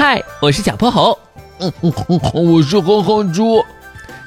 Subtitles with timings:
[0.00, 1.18] 嗨，我是小泼猴。
[1.58, 3.64] 嗯嗯嗯，我是哼哼猪。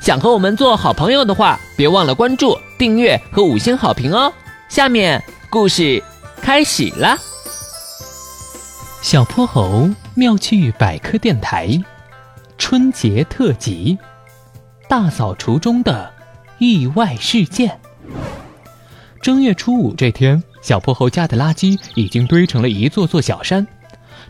[0.02, 4.34] 想和我们做好朋友的话，别忘了关注、订阅和五星好评哦。
[4.68, 6.04] 下面故事
[6.42, 7.18] 开始了。
[9.02, 11.82] 小泼猴妙趣百科电台，
[12.58, 13.98] 春节特辑：
[14.90, 16.12] 大扫除中的
[16.58, 17.80] 意外事件。
[19.22, 23.66] 正月初五这天，小泼猴家的垃圾已经堆成了一座座小山，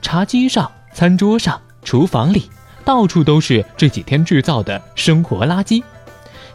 [0.03, 2.49] 茶几上、餐桌上、厨房里。
[2.83, 5.83] 到处都是这几天制造的生活垃圾，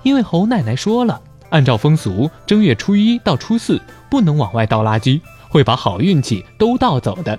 [0.03, 7.39] 因为侯奶奶说了，按照风俗，正月初一到初四不能往外倒垃圾，会把好运气都倒走的。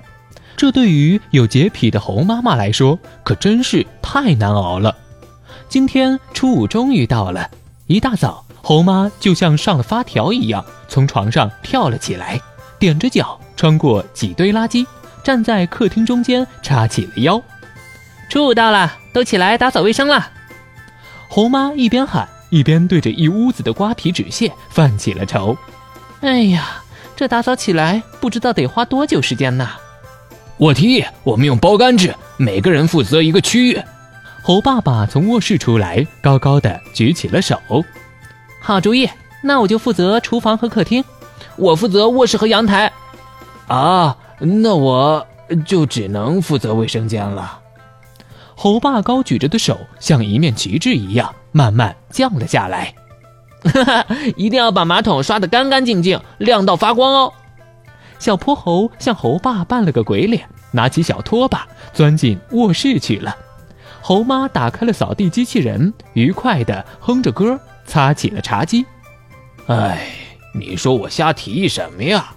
[0.56, 4.96] 这对于有洁癖的侯妈妈来说，可真是太难熬了。
[5.68, 7.52] 今天初五终于到了，
[7.88, 12.40] 一大早，侯妈就像上了发条一样，从床上跳了起来，
[12.80, 14.88] 踮着脚穿过几堆垃圾，
[15.28, 17.44] 站在客厅中间，叉起了腰。
[18.30, 20.32] 初五到了，都起来打扫卫生了。
[21.28, 25.58] 猴妈一边喊，一边对着一屋子的瓜皮纸屑犯起了愁。
[26.22, 26.82] 哎呀，
[27.14, 29.68] 这打扫起来不知道得花多久时间呢。
[30.56, 33.84] 我提议，我们用包干制，每个人负责一个区域。
[34.42, 37.60] 猴爸爸从卧室出来，高高的举起了手。
[38.62, 39.10] 好主意，
[39.44, 41.04] 那我就负责厨房和客厅，
[41.58, 42.90] 我负责卧室和阳台。
[43.68, 45.26] 啊，那我
[45.66, 47.60] 就只能负责卫生间了。
[48.56, 52.94] 猴爸高举着的手像一面旗帜一样，慢慢降了下来。
[53.64, 57.34] 哈哈，一定要把马桶刷得干干净净，亮到发光哦！
[58.20, 63.36] 小泼猴向猴爸扮了个鬼脸，拿起小拖把钻进卧室去了。
[64.02, 68.86] 猴妈打开了扫地机器人，愉快地哼着歌，擦起了茶几。
[69.68, 70.08] 哎，
[70.54, 72.34] 你说我瞎提议什么呀？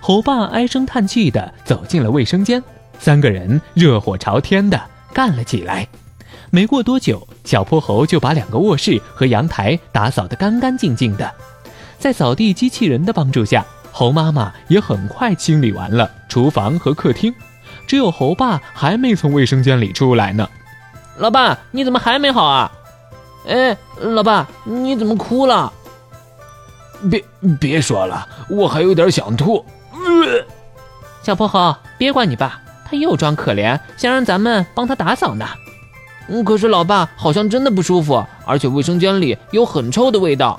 [0.00, 2.62] 猴爸唉声叹气的走进了卫生间，
[2.98, 4.80] 三个人热火朝天的。
[5.12, 5.88] 干了起来，
[6.50, 11.30] 没过多久，小泼猴就把两个卧室和阳台打扫得干干净净的。
[11.98, 17.34] 在扫地机器人的帮助下，猴妈妈也很快清理完了厨房和客厅。
[17.86, 20.48] 只有猴爸还没从卫生间里出来呢。
[21.16, 22.70] 老爸，你怎么还没好啊？
[23.46, 25.72] 哎，老爸，你怎么哭了？
[27.10, 27.24] 别
[27.58, 29.64] 别说了，我还有点想吐。
[31.22, 32.60] 小泼猴，别管你爸。
[32.90, 35.46] 他又装可怜，想让咱们帮他打扫呢。
[36.28, 40.58] 嗯，可是老爸好像真的不舒服，而且卫生间里有很臭的味道。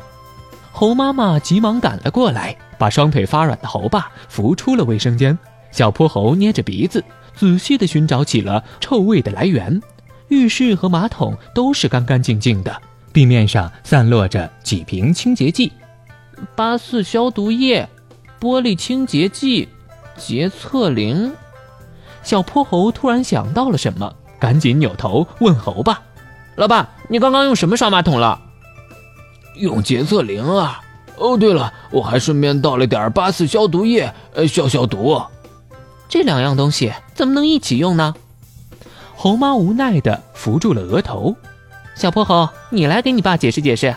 [0.71, 5.35] 猴妈妈急忙赶了过来，把双腿发软的猴爸扶出了卫生间。
[5.71, 7.03] 小泼猴捏着鼻子，
[7.35, 9.81] 仔细地寻找起了臭味的来源。
[10.27, 12.79] 浴室和马桶都是干干净净的，
[13.11, 15.71] 地面上散落着几瓶清洁剂：
[16.55, 17.89] 八四消毒液、
[18.39, 19.67] 玻璃清洁剂、
[20.17, 21.33] 洁厕灵。
[22.23, 26.01] 小泼猴突然想到了什么，赶紧扭头问猴爸
[26.55, 28.39] ：“老爸，你刚刚用什么刷马桶了
[29.55, 30.81] ？”“用洁厕灵啊！
[31.17, 35.21] 哦，对了，我还顺便倒了点八四消毒液，呃，消消毒。
[36.07, 38.16] 这两样东西怎么能一起用呢？”
[39.16, 41.35] 猴妈无奈地扶住了额头。
[41.94, 43.94] 小泼猴，你来给你爸解释解释。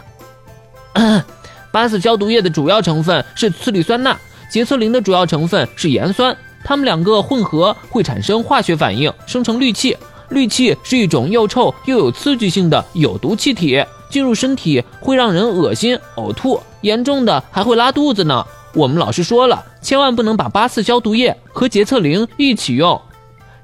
[1.71, 4.19] 八四消毒液的主要成分是次氯酸钠，
[4.53, 6.37] 洁厕灵的主要成分是盐酸。
[6.63, 9.97] 它们两个混合会产生化学反应，生成氯气。
[10.29, 18.45] 氯气是一种又臭又有刺激性的有毒气体，进入身体会让人恶心、呕吐，严重的还会拉肚子呢。
[18.75, 23.01] 我们老师说了，千万不能把八四消毒液和洁厕灵一起用。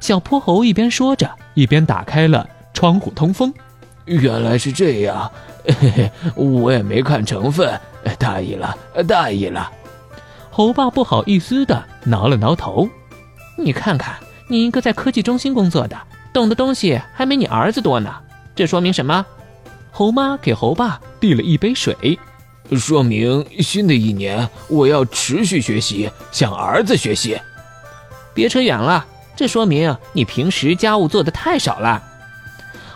[0.01, 3.53] 小泼猴一边说着，一边打开了窗户通风。
[4.07, 5.31] 原来是这样，
[5.67, 7.79] 嘿 嘿，我也没看成分，
[8.19, 8.75] 大意了，
[9.07, 9.71] 大意了。
[10.59, 12.89] 猴爸不好意思地挠了挠头，
[13.57, 14.17] 你看看，
[14.49, 15.97] 你一个在科技中心工作的，
[16.33, 18.13] 懂的东西还没你儿子多呢。
[18.57, 19.25] 这说明什么？
[19.93, 22.19] 猴妈给猴爸递了一杯水，
[22.73, 27.41] 说明新的一年我要持续学习，向儿子学习。
[28.35, 29.07] 别扯远了，
[29.37, 32.03] 这说明你平时家务做的太少了。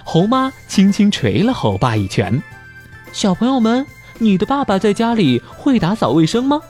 [0.02, 2.42] 猴妈轻轻捶了猴爸一拳。
[3.12, 3.86] 小朋友们，
[4.18, 6.60] 你的爸爸在家里会打扫卫生吗？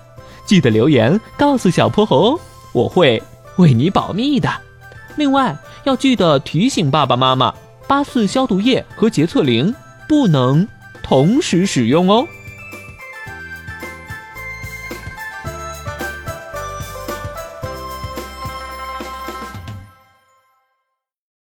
[0.44, 2.40] 记得留言告诉小泼猴哦，
[2.72, 3.22] 我会
[3.56, 4.50] 为你保密的。
[5.16, 7.54] 另外要记得提醒爸爸妈妈，
[7.86, 9.74] 八四消毒液和洁厕灵
[10.08, 10.66] 不能
[11.02, 12.26] 同时使用哦。